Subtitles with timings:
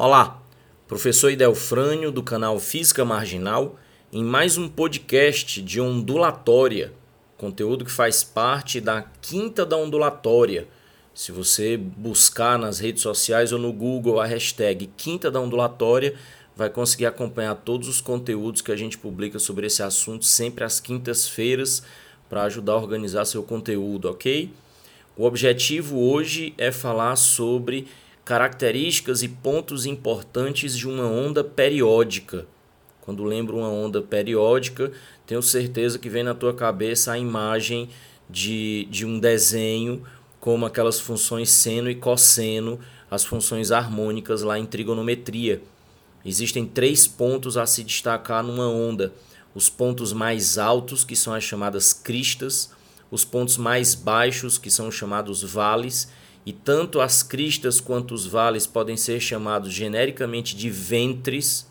[0.00, 0.40] Olá,
[0.86, 3.76] professor Idelfrânio do canal Física Marginal
[4.12, 6.92] em mais um podcast de ondulatória,
[7.36, 10.68] conteúdo que faz parte da quinta da ondulatória.
[11.12, 16.14] Se você buscar nas redes sociais ou no Google a hashtag quinta da ondulatória,
[16.54, 20.78] vai conseguir acompanhar todos os conteúdos que a gente publica sobre esse assunto sempre às
[20.78, 21.82] quintas-feiras
[22.28, 24.48] para ajudar a organizar seu conteúdo, ok?
[25.16, 27.88] O objetivo hoje é falar sobre
[28.28, 32.46] características e pontos importantes de uma onda periódica.
[33.00, 34.92] Quando lembro uma onda periódica,
[35.26, 37.88] tenho certeza que vem na tua cabeça a imagem
[38.28, 40.02] de, de um desenho,
[40.38, 42.78] como aquelas funções seno e cosseno,
[43.10, 45.62] as funções harmônicas lá em trigonometria.
[46.22, 49.10] Existem três pontos a se destacar numa onda:
[49.54, 52.70] os pontos mais altos, que são as chamadas cristas,
[53.10, 56.08] os pontos mais baixos, que são chamados vales,
[56.48, 61.70] e tanto as cristas quanto os vales podem ser chamados genericamente de ventres.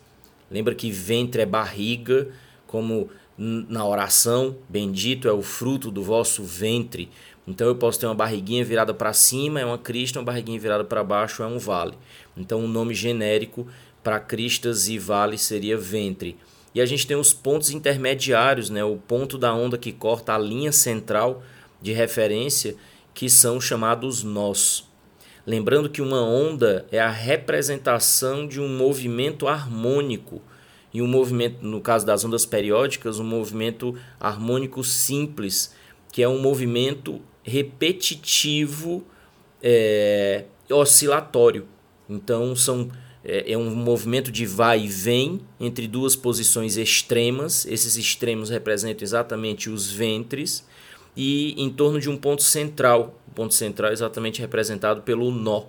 [0.51, 2.27] Lembra que ventre é barriga,
[2.67, 7.09] como na oração, bendito é o fruto do vosso ventre.
[7.47, 10.83] Então eu posso ter uma barriguinha virada para cima, é uma crista, uma barriguinha virada
[10.83, 11.95] para baixo é um vale.
[12.37, 13.67] Então o nome genérico
[14.03, 16.37] para cristas e vales seria ventre.
[16.75, 18.83] E a gente tem os pontos intermediários, né?
[18.83, 21.41] o ponto da onda que corta a linha central
[21.81, 22.75] de referência
[23.17, 24.87] que são chamados nós.
[25.43, 30.39] Lembrando que uma onda é a representação de um movimento harmônico.
[30.93, 35.73] E um movimento, no caso das ondas periódicas, um movimento harmônico simples,
[36.11, 39.03] que é um movimento repetitivo
[39.63, 41.65] é, oscilatório.
[42.07, 42.91] Então, são,
[43.25, 47.65] é, é um movimento de vai e vem entre duas posições extremas.
[47.65, 50.63] Esses extremos representam exatamente os ventres
[51.17, 53.19] e em torno de um ponto central.
[53.27, 55.63] O ponto central é exatamente representado pelo nó.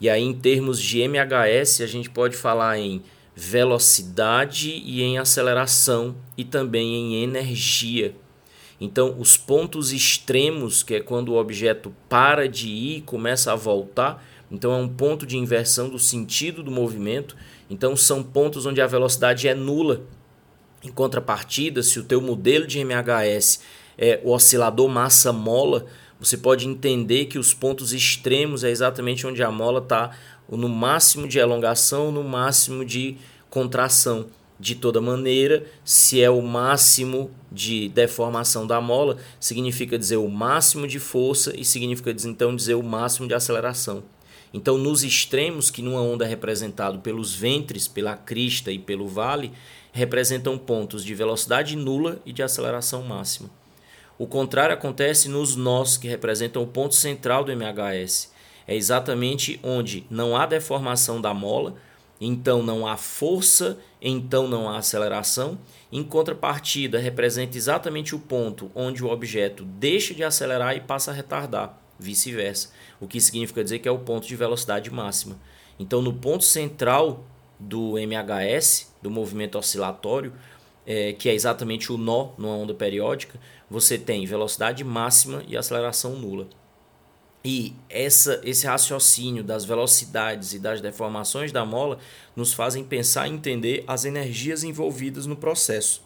[0.00, 3.02] E aí, em termos de MHS, a gente pode falar em
[3.36, 8.16] velocidade e em aceleração e também em energia.
[8.80, 13.56] Então, os pontos extremos, que é quando o objeto para de ir e começa a
[13.56, 17.36] voltar, então é um ponto de inversão do sentido do movimento.
[17.70, 20.02] Então, são pontos onde a velocidade é nula.
[20.82, 23.60] Em contrapartida, se o teu modelo de MHS
[23.96, 25.86] é, o oscilador massa-mola,
[26.18, 30.10] você pode entender que os pontos extremos é exatamente onde a mola está
[30.48, 33.16] no máximo de elongação, no máximo de
[33.50, 34.26] contração.
[34.60, 40.86] De toda maneira, se é o máximo de deformação da mola, significa dizer o máximo
[40.86, 44.04] de força e significa então dizer o máximo de aceleração.
[44.54, 49.50] Então, nos extremos, que numa onda é representado pelos ventres, pela crista e pelo vale,
[49.90, 53.50] representam pontos de velocidade nula e de aceleração máxima.
[54.22, 58.32] O contrário acontece nos nós, que representam o ponto central do MHS.
[58.68, 61.74] É exatamente onde não há deformação da mola,
[62.20, 65.58] então não há força, então não há aceleração.
[65.90, 71.14] Em contrapartida, representa exatamente o ponto onde o objeto deixa de acelerar e passa a
[71.14, 72.70] retardar, vice-versa.
[73.00, 75.36] O que significa dizer que é o ponto de velocidade máxima.
[75.80, 77.24] Então, no ponto central
[77.58, 80.32] do MHS, do movimento oscilatório,
[80.86, 83.38] é, que é exatamente o nó numa onda periódica,
[83.70, 86.48] você tem velocidade máxima e aceleração nula.
[87.44, 91.98] E essa, esse raciocínio das velocidades e das deformações da mola
[92.36, 96.02] nos fazem pensar e entender as energias envolvidas no processo.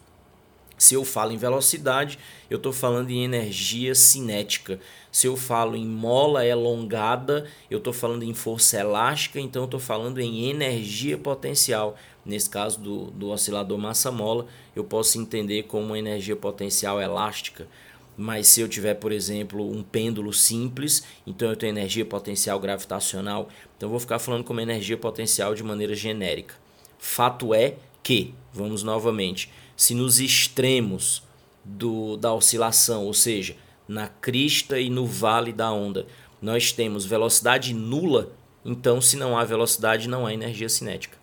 [0.79, 2.19] Se eu falo em velocidade,
[2.51, 4.79] eu estou falando em energia cinética.
[5.11, 9.81] Se eu falo em mola elongada, eu estou falando em força elástica, então eu estou
[9.81, 11.97] falando em energia potencial.
[12.27, 17.69] Nesse caso do, do oscilador massa-mola, eu posso entender como uma energia potencial elástica.
[18.17, 23.49] Mas se eu tiver, por exemplo, um pêndulo simples, então eu tenho energia potencial gravitacional.
[23.77, 26.57] Então eu vou ficar falando como energia potencial de maneira genérica.
[26.99, 31.23] Fato é que, vamos novamente, se nos extremos
[31.65, 33.57] do, da oscilação, ou seja,
[33.87, 36.07] na crista e no vale da onda,
[36.43, 38.33] nós temos velocidade nula,
[38.65, 41.19] então se não há velocidade, não há energia cinética.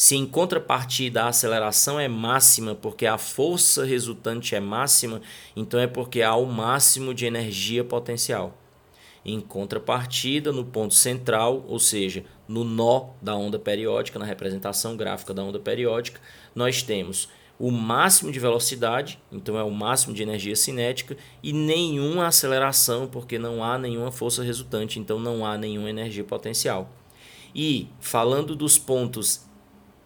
[0.00, 5.20] Se em contrapartida a aceleração é máxima porque a força resultante é máxima,
[5.54, 8.56] então é porque há o máximo de energia potencial.
[9.22, 15.34] Em contrapartida, no ponto central, ou seja, no nó da onda periódica, na representação gráfica
[15.34, 16.18] da onda periódica,
[16.54, 22.26] nós temos o máximo de velocidade, então é o máximo de energia cinética, e nenhuma
[22.26, 26.90] aceleração, porque não há nenhuma força resultante, então não há nenhuma energia potencial.
[27.54, 29.49] E falando dos pontos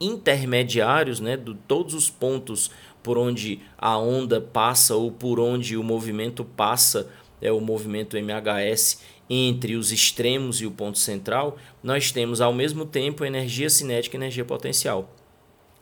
[0.05, 2.71] intermediários, né, de todos os pontos
[3.03, 7.09] por onde a onda passa ou por onde o movimento passa
[7.41, 12.87] é o movimento MHS entre os extremos e o ponto central, nós temos ao mesmo
[12.87, 15.11] tempo energia cinética e energia potencial.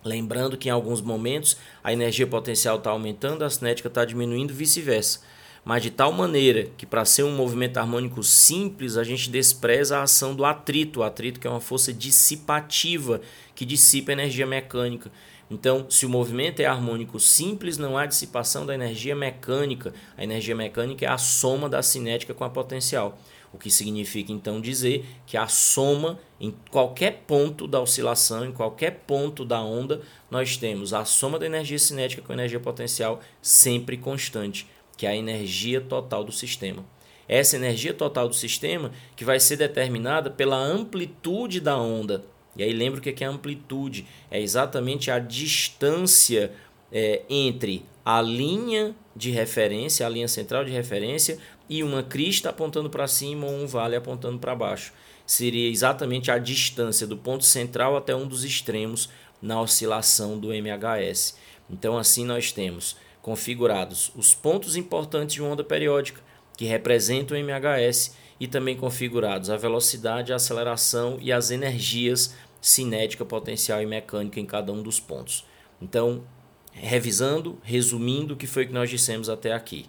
[0.05, 5.21] Lembrando que em alguns momentos a energia potencial está aumentando, a cinética está diminuindo, vice-versa.
[5.65, 10.03] Mas de tal maneira que, para ser um movimento harmônico simples, a gente despreza a
[10.03, 11.01] ação do atrito.
[11.01, 13.21] O atrito que é uma força dissipativa
[13.55, 15.11] que dissipa energia mecânica.
[15.49, 19.93] Então, se o movimento é harmônico simples, não há dissipação da energia mecânica.
[20.17, 23.19] A energia mecânica é a soma da cinética com a potencial.
[23.53, 29.03] O que significa então dizer que a soma em qualquer ponto da oscilação, em qualquer
[29.07, 30.01] ponto da onda,
[30.31, 34.67] nós temos a soma da energia cinética com a energia potencial sempre constante,
[34.97, 36.85] que é a energia total do sistema.
[37.29, 42.25] Essa energia total do sistema que vai ser determinada pela amplitude da onda.
[42.57, 44.07] E aí lembra o que é amplitude?
[44.31, 46.53] É exatamente a distância
[46.91, 52.91] é, entre a linha de referência, a linha central de referência, e uma crista apontando
[52.91, 54.93] para cima ou um vale apontando para baixo.
[55.25, 59.09] Seria exatamente a distância do ponto central até um dos extremos
[59.41, 61.37] na oscilação do MHS.
[61.71, 66.21] Então, assim, nós temos configurados os pontos importantes de uma onda periódica,
[66.57, 73.25] que representam o MHS, e também configurados a velocidade, a aceleração e as energias cinética,
[73.25, 75.45] potencial e mecânica em cada um dos pontos.
[75.81, 76.25] Então,
[76.73, 79.87] revisando, resumindo o que foi que nós dissemos até aqui.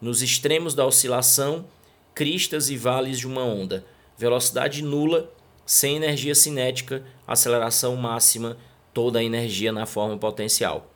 [0.00, 1.66] Nos extremos da oscilação,
[2.14, 3.84] cristas e vales de uma onda,
[4.18, 5.32] velocidade nula,
[5.64, 8.56] sem energia cinética, aceleração máxima,
[8.92, 10.90] toda a energia na forma potencial.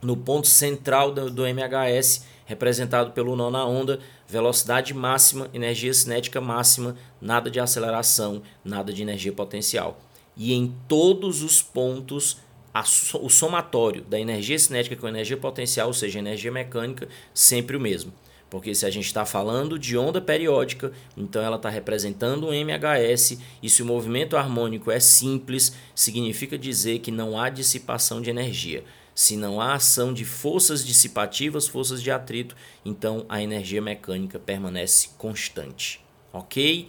[0.00, 6.40] No ponto central do, do MHS, representado pelo nó na onda, velocidade máxima, energia cinética
[6.40, 10.00] máxima, nada de aceleração, nada de energia potencial.
[10.36, 12.38] E em todos os pontos
[12.72, 12.82] a,
[13.20, 18.12] o somatório da energia cinética com energia potencial, ou seja, energia mecânica, sempre o mesmo.
[18.50, 23.38] Porque se a gente está falando de onda periódica, então ela está representando um MHS,
[23.62, 28.84] e se o movimento harmônico é simples, significa dizer que não há dissipação de energia.
[29.18, 32.54] Se não há ação de forças dissipativas, forças de atrito,
[32.84, 36.00] então a energia mecânica permanece constante.
[36.32, 36.88] Ok?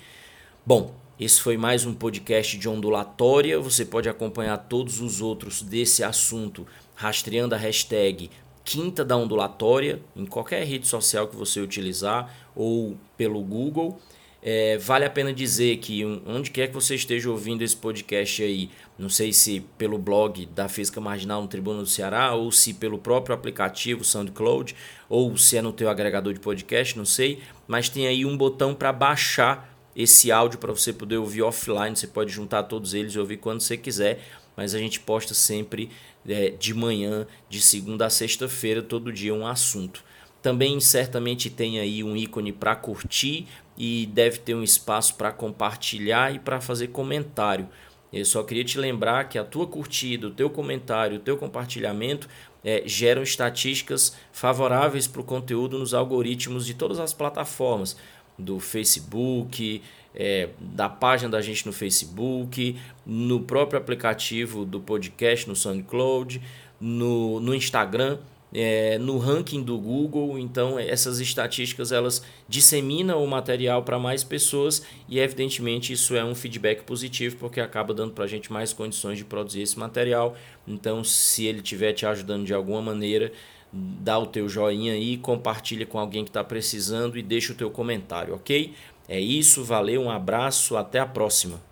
[0.64, 3.60] Bom, esse foi mais um podcast de ondulatória.
[3.60, 8.30] Você pode acompanhar todos os outros desse assunto rastreando a hashtag
[8.64, 14.00] Quinta da Ondulatória em qualquer rede social que você utilizar ou pelo Google.
[14.42, 18.70] É, vale a pena dizer que onde quer que você esteja ouvindo esse podcast aí,
[18.98, 22.98] não sei se pelo blog da Física Marginal no Tribunal do Ceará, ou se pelo
[22.98, 24.74] próprio aplicativo SoundCloud,
[25.10, 28.74] ou se é no teu agregador de podcast, não sei, mas tem aí um botão
[28.74, 31.96] para baixar esse áudio para você poder ouvir offline.
[31.96, 34.22] Você pode juntar todos eles e ouvir quando você quiser,
[34.56, 35.90] mas a gente posta sempre
[36.28, 40.04] é, de manhã, de segunda a sexta-feira, todo dia um assunto.
[40.42, 43.48] Também certamente tem aí um ícone para curtir
[43.78, 47.68] e deve ter um espaço para compartilhar e para fazer comentário.
[48.12, 52.28] Eu só queria te lembrar que a tua curtida, o teu comentário, o teu compartilhamento
[52.64, 57.96] é, geram estatísticas favoráveis para o conteúdo nos algoritmos de todas as plataformas
[58.38, 59.82] do Facebook,
[60.16, 66.42] é, da página da gente no Facebook, no próprio aplicativo do podcast no SoundCloud,
[66.80, 68.18] no, no Instagram,
[68.54, 70.38] é, no ranking do Google.
[70.40, 76.36] Então essas estatísticas elas disseminam o material para mais pessoas e evidentemente isso é um
[76.36, 80.36] feedback positivo porque acaba dando para a gente mais condições de produzir esse material.
[80.68, 83.32] Então se ele estiver te ajudando de alguma maneira
[83.72, 87.70] dá o teu joinha aí, compartilha com alguém que está precisando e deixa o teu
[87.70, 88.74] comentário, ok?
[89.08, 91.69] É isso, valeu, um abraço, até a próxima.